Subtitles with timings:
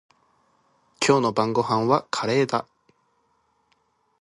[0.99, 2.65] 今日の晩ごはんはカレーだ。